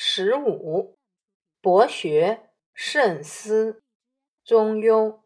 [0.00, 0.96] 十五，
[1.60, 3.82] 博学，慎思。
[4.44, 5.22] 中庸，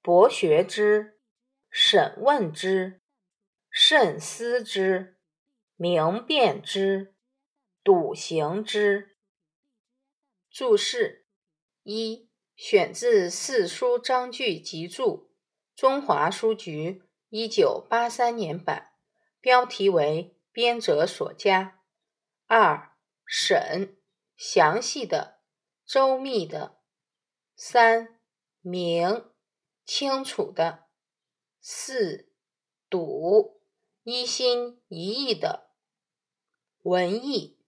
[0.00, 1.20] 博学之，
[1.68, 3.02] 审问之，
[3.68, 5.18] 慎思之，
[5.76, 7.14] 明辨之，
[7.84, 9.18] 笃行之。
[10.50, 11.26] 注释
[11.82, 15.28] 一：选自《四书章句集注》，
[15.78, 18.92] 中华书局一九八三年版，
[19.38, 21.82] 标题为编者所加。
[22.46, 22.91] 二。
[23.34, 23.96] 审，
[24.36, 25.38] 详细的、
[25.86, 26.82] 周密的；
[27.56, 28.20] 三，
[28.60, 29.24] 明，
[29.86, 30.90] 清楚的；
[31.58, 32.30] 四，
[32.90, 33.62] 笃，
[34.02, 35.70] 一心一意的。
[36.82, 37.58] 文艺，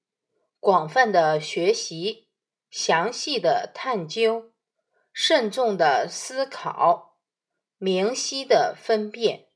[0.61, 2.29] 广泛的学习，
[2.69, 4.53] 详细的探究，
[5.15, 7.17] 慎重的思考，
[7.79, 9.49] 明晰的分辨，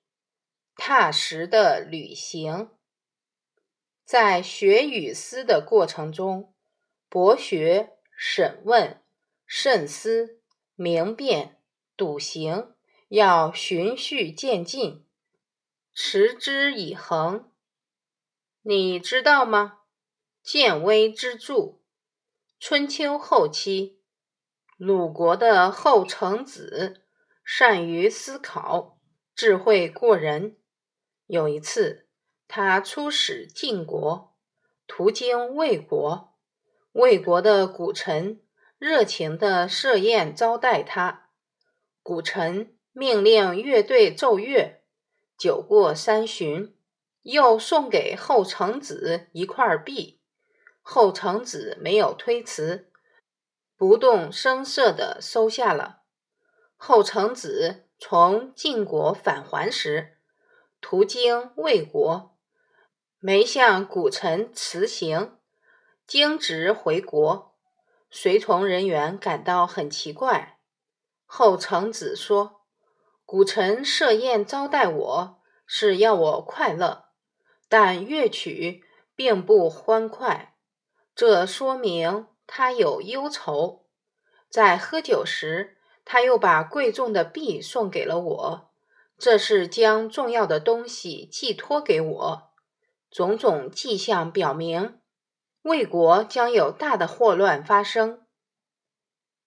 [0.75, 2.71] 踏实的履行。
[4.09, 6.55] 在学与思的过程中，
[7.11, 9.03] 博学、审问、
[9.45, 10.41] 慎思、
[10.75, 11.61] 明辨、
[11.95, 12.73] 笃行，
[13.11, 15.05] 要循序渐进，
[15.93, 17.53] 持之以恒。
[18.63, 19.81] 你知道吗？
[20.43, 21.79] 见微知著。
[22.59, 24.01] 春秋后期，
[24.79, 27.05] 鲁国的后程子
[27.45, 28.99] 善于思考，
[29.35, 30.57] 智慧过人。
[31.27, 32.08] 有一次。
[32.49, 34.35] 他出使晋国，
[34.87, 36.35] 途经魏国，
[36.93, 38.41] 魏国的古臣
[38.79, 41.29] 热情地设宴招待他。
[42.03, 44.81] 古臣命令乐队奏乐，
[45.37, 46.75] 酒过三巡，
[47.21, 50.19] 又送给后程子一块璧。
[50.81, 52.91] 后程子没有推辞，
[53.77, 56.01] 不动声色地收下了。
[56.79, 60.17] 后程子从晋国返还时，
[60.81, 62.38] 途经魏国。
[63.21, 65.39] 没向古臣辞行，
[66.07, 67.57] 径直回国。
[68.11, 70.61] 随从人员感到很奇怪。
[71.27, 72.61] 后程子说
[73.27, 77.07] ：“古臣设宴招待我，是要我快乐，
[77.69, 78.85] 但乐曲
[79.17, 80.55] 并不欢快，
[81.17, 83.87] 这说明他有忧愁。
[84.49, 88.71] 在喝酒时，他又把贵重的币送给了我，
[89.19, 92.45] 这是将重要的东西寄托给我。”
[93.11, 95.01] 种种迹象表明，
[95.63, 98.27] 魏国将有大的祸乱发生。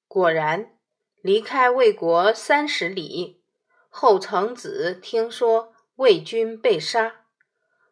[0.08, 0.78] 果然，
[1.22, 3.44] 离开魏国三十里，
[3.88, 7.26] 后程子听说魏军被杀，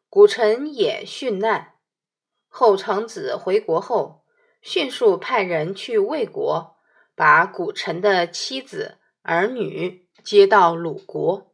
[0.10, 1.76] 古臣也殉难。
[2.48, 4.26] 后程子回国后，
[4.62, 6.78] 迅速派人去魏国，
[7.16, 11.49] 把古臣的妻子儿女接到鲁国。